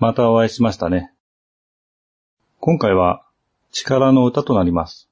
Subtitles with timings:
[0.00, 1.12] またお会いしましたね。
[2.58, 3.22] 今回は
[3.70, 5.10] 力の歌となります。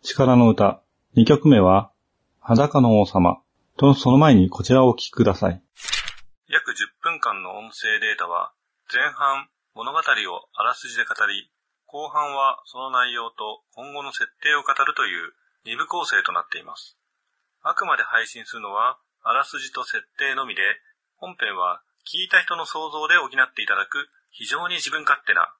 [0.00, 0.80] 力の歌、
[1.16, 1.90] 2曲目は
[2.38, 3.42] 裸の王様
[3.76, 5.60] とその前にこちらをお聴きください。
[6.46, 8.52] 約10分間の音声データは
[8.94, 10.02] 前半物語を
[10.54, 11.50] あらすじで語り、
[11.86, 15.34] 後半はその内容と今後の設定を語るという
[15.66, 16.96] 2部構成となっています。
[17.60, 20.62] あくまで配信するのはあらすじと設定のみで、
[21.16, 25.50] 本編は聞いた人の想像で補っていただく非常に自分勝手な、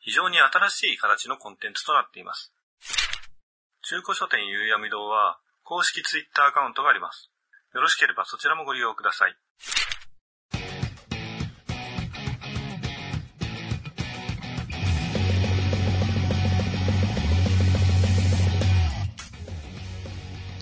[0.00, 2.52] 非常に新しい形のコンテンツとなっています。
[3.82, 7.30] 中古書店ゆうやみ堂は公式ツイッターアカウントがあります。
[7.76, 9.36] よろしければそちらもご利用ください。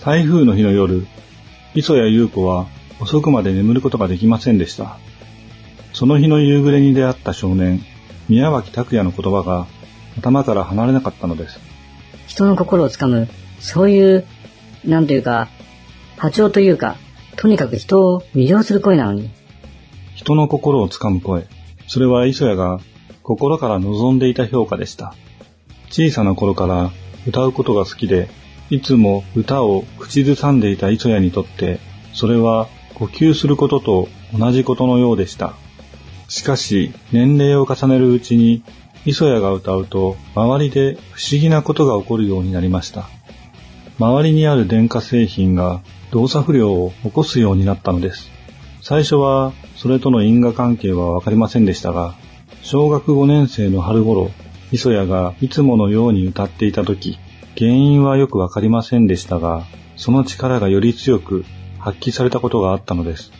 [0.05, 1.07] 台風の日の夜、
[1.73, 2.67] 磯谷優子は
[3.01, 4.99] 遅くまで眠ることができませんでした。
[5.93, 7.81] その日の夕暮れに出会った少年、
[8.27, 9.67] 宮脇拓也の言葉が
[10.17, 11.59] 頭から離れなかったのです。
[12.27, 13.27] 人の心をつかむ、
[13.59, 14.25] そういう、
[14.85, 15.49] なんというか、
[16.17, 16.97] 波長というか、
[17.35, 19.29] とにかく人を魅了する声なのに、
[20.15, 21.47] 人の心をつかむ声。
[21.87, 22.79] それは磯谷が
[23.21, 25.15] 心から望んでいた評価でした。
[25.89, 26.91] 小さな頃から
[27.27, 28.29] 歌うことが好きで、
[28.69, 31.79] いつも歌を口ずさんでいた磯谷にとって、
[32.13, 35.53] それは呼吸することと同じことのようでした。
[36.33, 38.63] しかし、年齢を重ねるうちに、
[39.05, 43.07] 磯谷が歌うと、周りで不思議なことが起こるようになりました。
[43.99, 48.31] 周りにある電化製品が動作不良を起こすようになったのです。
[48.81, 52.15] 最初はそれとの因果関係はわかりませんでしたが、
[52.63, 54.31] 小学5年生の春頃、
[54.71, 57.19] 磯谷がいつものように歌っていた時、
[57.55, 59.65] 原因はよくわかりませんでしたが、
[59.97, 61.45] その力がより強く
[61.77, 63.31] 発揮されたことがあったのです。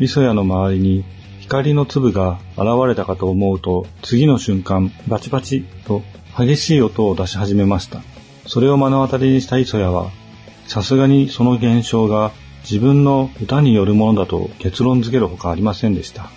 [0.00, 1.02] 磯谷の周りに
[1.46, 6.02] 光の粒が現れたかと思うと、次の瞬間、バチバチと
[6.36, 8.02] 激しい音を出し始めました。
[8.46, 10.10] それを目の当たりにした磯谷は、
[10.66, 12.32] さすがにその現象が
[12.68, 16.30] 自分の歌によるものだと結論付けるほかありませんでした。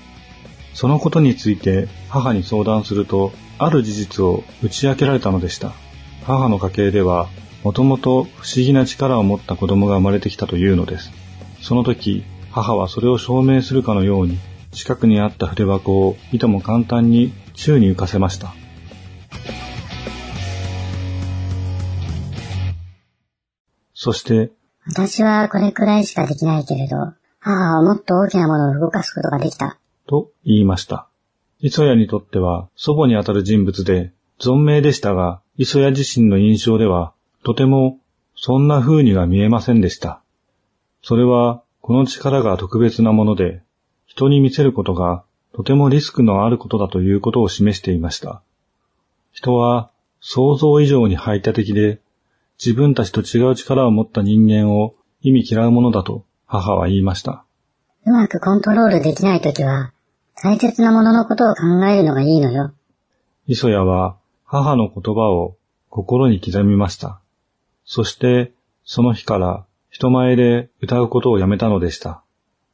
[0.75, 5.73] そのことについて母に相談すると、ある事実を打ち明けられたのでした。
[6.23, 7.29] 母の家系では、
[7.63, 11.11] もともと不思議な力を持った子供が生まれてきたというのです。
[11.61, 14.37] その時、母はそれを証明するかのように、
[14.71, 18.53] 近くにあった筆箱をいとも簡単に宙に浮かせました。
[23.93, 24.51] そして、
[24.87, 26.95] 私はこれくらいしかできないけれど、
[27.39, 29.77] 母はもっと大きなものを動かすことができた。
[30.07, 31.09] と言いました。
[31.59, 37.13] 磯谷にとっては祖母にあたる人物で、存命でしたが、磯谷自身の印象では、
[37.43, 37.99] とても
[38.35, 40.21] そんな風には見えませんでした。
[41.01, 43.63] それは、この力が特別なもので、
[44.19, 48.41] 人に見せることがとてもリスクのあることだということを示していました。
[49.31, 52.01] 人は想像以上に排他的で、
[52.59, 57.45] 自分たちと違う力を持った人間を意味嫌うものだと母は言いました。
[58.05, 59.93] うまくコントロールできないときは、
[60.43, 62.73] 大切なもののことを考えるのがいいのよ。
[63.47, 65.55] 磯谷は母の言葉を
[65.87, 67.21] 心に刻みました。
[67.85, 68.51] そして、
[68.83, 72.21] その日から人前で歌うことをやめたのでした。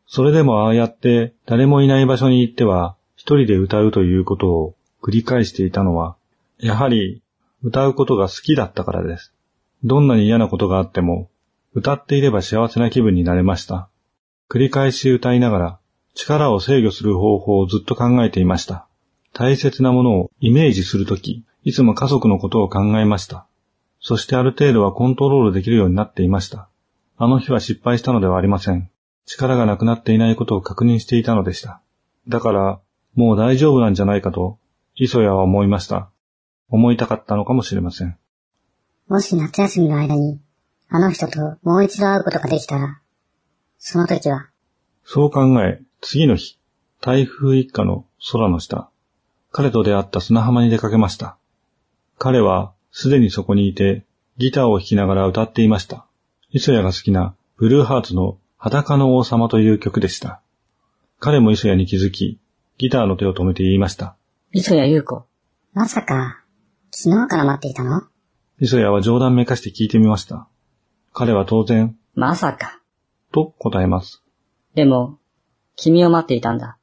[0.08, 6.16] それでもああやって誰もいない場所に行っては一人で歌うということを繰り返していたのは、
[6.60, 7.22] やはり
[7.64, 9.34] 歌うことが好きだったからです。
[9.84, 11.30] どんなに嫌なことがあっても、
[11.74, 13.90] 歌っていれば幸せな気分になれました。
[14.50, 15.80] 繰り返し歌いながら
[16.14, 18.88] 力を制御する方法をずっと考えていました。
[19.34, 23.48] 大切なものをイメージするとき、いつも家族のことを考えました。
[24.00, 26.70] そしてある程度はコントロールできるようになっていました。
[27.18, 28.90] あの日は失敗したのではありません。
[29.26, 31.82] 力がなくなっていないことを確認していたのでした。
[32.28, 32.80] だから、
[33.16, 34.60] もう大丈夫なんじゃないかと、
[34.96, 36.10] 磯谷は思いました。
[36.70, 38.18] 思いたかったのかもしれません。
[39.08, 40.40] もし夏休みの間に、
[40.90, 43.02] あの人ともう一度会うことができたら、
[43.78, 44.50] その時は、
[45.04, 46.60] そう考え、次の日、
[47.02, 48.90] 台風一過の空の下、
[49.52, 51.38] 彼と出会った砂浜に出かけました。
[52.18, 54.06] 彼はすでにそこにいて、
[54.38, 56.06] ギターを弾きながら歌っていました。
[56.50, 60.42] 磯谷が好きなブルーハーツの裸の王様という曲でした。
[61.20, 62.40] 彼も磯谷に気づき、
[62.78, 64.16] ギターの手を止めて言いました。
[64.52, 65.26] 磯谷優子。
[65.74, 66.44] まさか、
[66.92, 68.04] 昨日から待っていたの？
[68.60, 70.48] 磯谷は冗談めかして聞いてみました。
[71.14, 72.82] 彼は当然、まさか。
[73.34, 74.24] と答えます。
[74.74, 75.20] でも、
[75.76, 76.78] 君を待っていたんだ。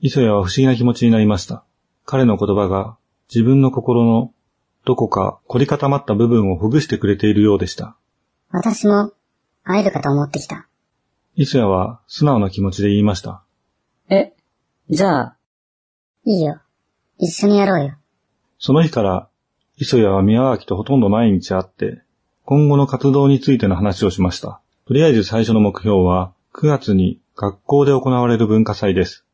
[0.00, 1.64] 磯谷は不思議な気持ちになりました。
[2.04, 2.96] 彼の言葉が
[3.28, 4.32] 自分の心の
[4.84, 7.96] どこか凝り固まった部分をほぐしてくれているようでした。
[8.50, 9.12] 私も、
[9.62, 10.68] 会えるかと思ってきた。
[11.36, 13.42] 磯谷は素直な気持ちで言いました。
[14.08, 14.34] え、
[14.88, 15.36] じゃあ、
[16.24, 16.60] いいよ。
[17.18, 17.96] 一緒にやろうよ。
[18.58, 19.28] その日から、
[19.76, 22.02] 磯谷は宮脇とほとんど毎日会って、
[22.44, 24.60] 今後の活動についての話をしました。
[24.86, 29.24] とりあえず最初の目標は、9月に学校で行われる文化祭です。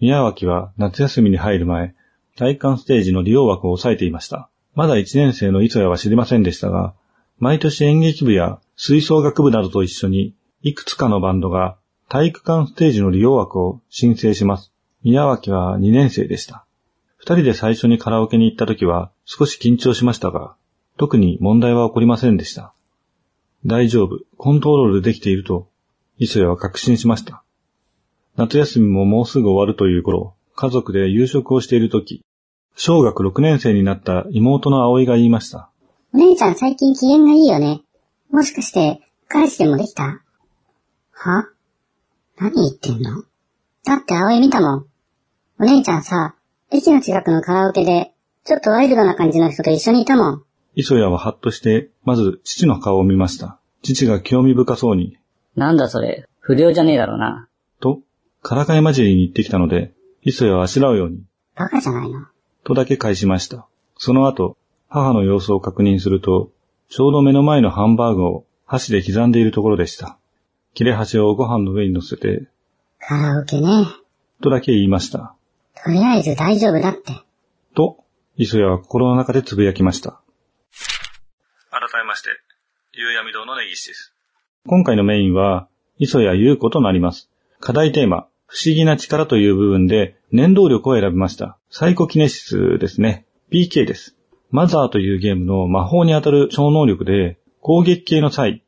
[0.00, 1.94] 宮脇は夏休みに入る前、
[2.38, 4.48] 体感ステージの利用枠を抑えていました。
[4.74, 6.94] まだ1年生の磯谷は知りませんでしたが、
[7.38, 10.34] 毎年演劇部や吹奏楽部などと一緒に、
[10.64, 11.76] いくつかのバンドが
[12.08, 14.72] 体育館ステージの利用枠を申請します。
[15.02, 16.64] 宮脇は2年生でした。
[17.16, 20.54] 二人で最初にカラオケに行った時は少し緊張しましたが、
[20.98, 22.74] 特に問題は起こりませんでした。
[23.66, 25.68] 大丈夫、コントロールできていると、
[26.18, 27.42] 磯谷は確信しました。
[28.36, 32.24] 夏休みももうすぐ終わるという頃、家族で夕食をしている時、
[32.76, 35.70] 小学6年生になった妹の葵が言いました。
[36.14, 37.82] お姉ちゃん最近機嫌がいいよね。
[38.30, 40.21] もしかして、彼氏でもできた？
[41.22, 41.48] は？
[42.36, 43.22] 何言ってんの？
[43.84, 44.86] だって葵見たもん。
[45.60, 46.34] お姉ちゃんさ、
[46.70, 48.12] 駅の近くのカラオケで、
[48.44, 50.44] ちょっとワイルドな感じの人と一緒にいたもん。
[50.74, 53.60] 磯谷はハッとして、まず父の顔を見ました。
[53.82, 55.16] 父が興味深そうに、
[55.54, 57.48] なんだそれ、不良じゃねえだろうな。
[57.80, 58.00] と、
[58.42, 59.92] からかい混じりに言ってきたので、
[60.22, 61.22] 磯谷はあしらうように、
[61.54, 62.26] バカじゃないの？
[62.64, 63.66] とだけ返しました。
[63.98, 64.56] その後、
[64.88, 66.50] 母の様子を確認すると、
[66.88, 70.18] ちょうど目の前のハンバーグを箸で刻んでいるところでした。
[70.74, 72.48] 切れ端をご飯の上に乗せて、
[72.98, 73.86] カラオケね。
[74.40, 75.34] とだけ言いました。
[75.84, 77.20] とりあえず大丈夫だって。
[77.74, 77.98] と、
[78.36, 80.20] 磯谷は心の中でつぶやきました。
[81.70, 82.30] 改めまして、
[82.92, 84.14] 夕闇堂の根岸です。
[84.66, 87.30] 今回のメインは、磯谷優子となります。
[87.60, 91.58] 課題テーマ、不思議な力という部分で、念動力を選びました。
[91.70, 93.26] サイコキネシスですね。
[93.50, 94.16] PK です。
[94.50, 98.61] マザーというゲームの魔法に当たる超能力で、攻撃系の際、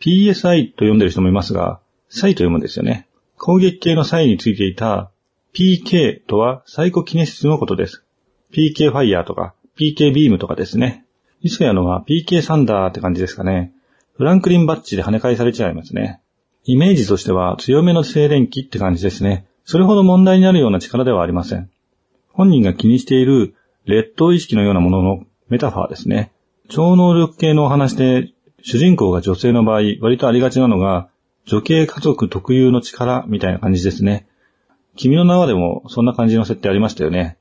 [0.00, 3.08] PSI と読んでる人もいますが、サイと読むんですよね。
[3.36, 5.10] 攻撃系の際についていた
[5.54, 8.04] PK とはサイコキネシスのことです。
[8.52, 11.04] PK ファイヤーとか PK ビームとかですね。
[11.42, 13.72] 磯谷のは PK サンダーって感じですかね。
[14.16, 16.20] フランクリンバッジで跳ね返されちゃいますね。
[16.64, 19.46] イメージとしては強めの静電気って感じですね。
[19.64, 21.70] それほど問題になるような力ではありません。
[22.32, 23.54] 本人が気にしている
[23.84, 26.32] 劣等意識のようなもののメタファーですね。
[26.68, 28.32] 超能力系のお話で
[28.68, 31.08] 主人公が女性の場合割とありがちなのが
[31.44, 34.26] 女系家族特有の力みたいな感じですね。
[34.96, 37.38] 君の名はでもそんな感じの設定ありましたよね。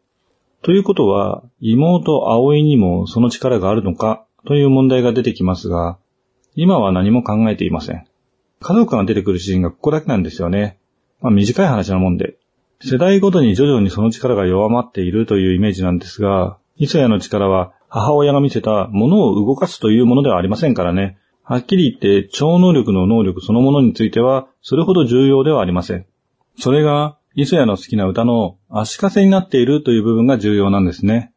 [0.61, 5.97] ということは、妹葵にもその力があるのかという問題が出てきますが、
[6.53, 8.05] 今は何も考えていません。
[8.59, 10.77] 家族が出てくるシーンがここだけなんですよね。
[11.21, 12.37] まあ短い話なもんで。
[12.83, 21.17] 世代ごとに徐々にその力が弱まっているというイメージなんですが、磯谷の力は母親が見せたものを動かすというものではありませんからね。
[21.43, 26.05] はっきり言って超能力の能力そのものについてはそれほど重要ではありません。
[26.59, 31.31] それが磯谷の好きな歌の足かせになっているという部分が重要なんですね。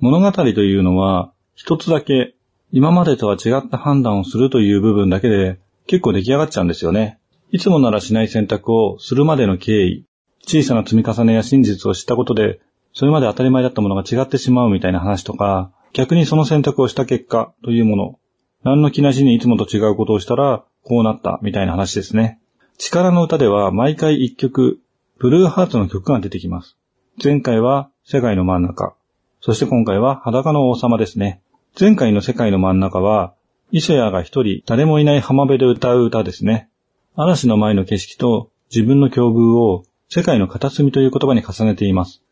[0.00, 2.34] 物語というのは一つだけ
[2.72, 7.18] 今までとは違った判断をするという部分だけで結構出来上がっちゃうんですよね。
[7.52, 10.06] いつもならしない選択をするまでの経緯、
[10.46, 12.60] 小さな積み重ねや真実を知ったことで、
[12.94, 18.18] それまで当たり前だったものが違ってしまうみたいな話とか、逆にその選択をした結果というもの、
[18.64, 22.40] 何の気なしにいつもと違うことをしたらこうなったみたいな話ですね。
[22.76, 24.80] 力の歌では毎回一曲、
[25.18, 26.76] ブルーハーツの曲が出てきます。
[27.22, 28.94] 前回は世界の真ん中、
[29.40, 31.42] そして今回は裸の王様ですね。
[31.78, 33.34] 前回の世界の真ん中は、
[33.70, 36.68] 磯谷が一人誰もいない浜辺で歌う歌ですね。
[37.14, 42.22] 嵐の前の景色と自分の境遇を世界の片隅という言葉に重ねています。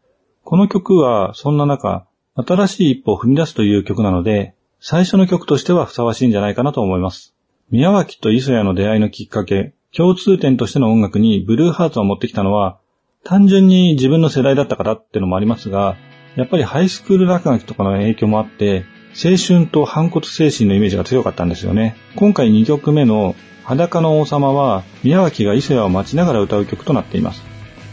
[0.45, 7.35] この曲はそんな中、新しい一歩を踏み出すという曲なので、最初の曲としてはふさわしいんじゃないかなと思います。
[7.71, 12.79] 宮脇と磯谷の出会いのきっかけ、共通点としての音楽にブルーハーツを持ってきたのは、
[13.25, 15.97] 単純に自分の世代だったからってのもありますが、
[16.37, 21.97] やっぱりハイスクール落書きとかの影響もあって、青春と反骨精神のイメージが強かったんですよね。
[22.17, 27.43] 今回2曲目の裸の王様は宮脇が磯谷を待ちながら歌う曲となっています。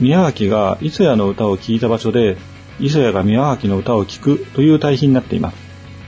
[0.02, 2.36] 宮脇が磯谷の歌を聴いた場所で、
[2.80, 5.58] 磯谷が宮脇の歌を聴くという対比になっています。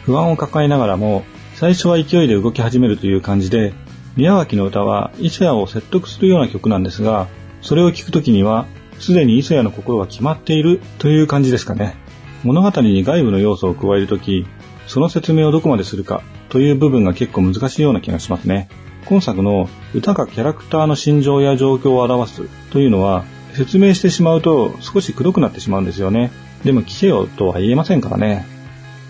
[0.05, 1.23] 不安を抱えながらも、
[1.55, 3.73] 最初は勢いで動き始めるという感じで、
[4.15, 7.27] 宮脇の歌は磯谷を説得するような曲なんですが、
[7.61, 8.65] それを聴くときには、
[8.99, 11.95] すでに磯谷の心が決まっているという感じですかね。
[12.43, 14.45] 物語に外部の要素を加えるとき、
[14.87, 18.69] その説明をどこまでするかという部分が結構難しいような気がしますね。
[19.05, 26.31] 今作の歌がキャラクターの心情や状況を表すというのは説明してしまうと少し黒くなってしまうんですよね。
[26.63, 28.45] でも聞けよとは言えませんからね。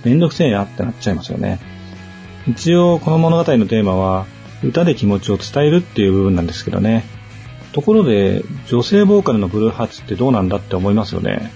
[0.04, 1.60] めんどくせえやってなっちゃいますよね。
[2.48, 4.26] 一応この物語のテーマは
[4.64, 7.06] 歌で気持ちを伝えるっていう部分なんですけどね。
[7.72, 11.52] ところで女性ボーカルのブルーハーツってどうなんだって思いますよね。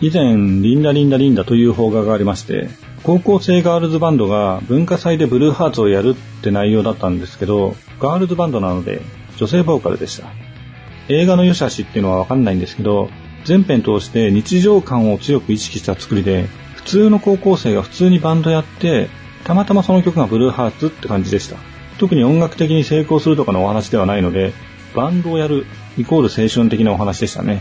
[0.00, 2.68] 以前、リンダリンダリンダという邦画がありまして、
[3.04, 9.02] 高校生ガールズバンドが文化祭でブルーハーツをやるって内容だったんですけど、ガールズバンドなので
[9.36, 10.26] 女性ボーカルでした。
[11.08, 13.10] 映画の良し悪しっていうのはわかんないんですけど、
[13.44, 19.08] 全編通して日常感を強く意識した作りで、普通の高校生が普通にバンドやって、
[19.44, 21.56] たまたまその曲がブルーハーツって感じでした。
[21.98, 24.52] 特に音楽的に成功するとかのお話ではないので、
[24.94, 25.66] バンドをやる
[25.98, 27.60] イコール青春的なお話でしたね。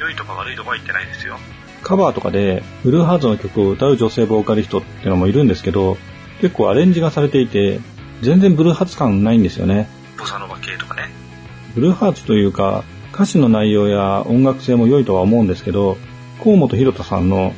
[0.00, 1.38] 良いとか悪いとか言ってないですよ。
[1.82, 5.96] カバーとかで、ブルーハーツの曲を歌う女性ボーカリストってのもいるんですけど、
[6.40, 7.80] 結構アレンジがされていて、
[8.22, 9.88] 全然ブルーハーツ感ないんですよね。
[10.18, 11.08] ボサノバ系とかね。
[11.74, 12.84] ブルーハーツというか、
[13.18, 15.98] 歌詞の内容や音楽性も良いとは思うんですけど、
[16.40, 17.52] 河本博人さんの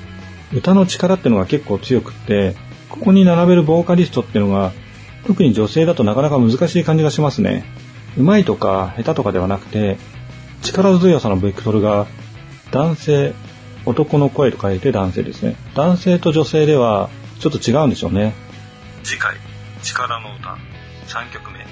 [0.54, 2.56] 歌の力ってのが結構強くって、
[2.88, 4.72] ここに並べるボーカリストってのが、
[5.26, 7.66] 特に女性だとなかなか難しい感じがしますね。
[8.16, 9.98] 上手いとか下手とかではなくて、
[10.62, 12.06] 力強さのベクトルが
[12.70, 13.34] 男性、
[13.84, 15.56] 男の声と書いて男性ですね。
[15.74, 18.32] 男性と女性ではちょっと違うんでしょうね。
[19.02, 19.36] 次回、
[19.82, 20.56] 力の歌、
[21.06, 21.64] 3曲目、流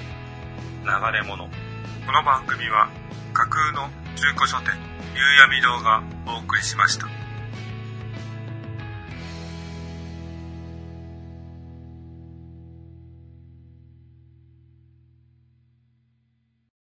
[1.11, 1.45] れ物。
[2.05, 2.89] この番組は
[3.33, 4.73] 架空の中古書店、
[5.15, 7.28] 夕闇堂がお送りしました。